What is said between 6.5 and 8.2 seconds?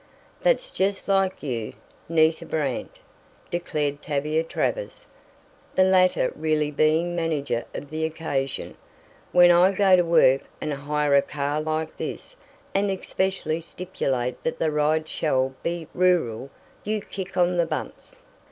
being manager of the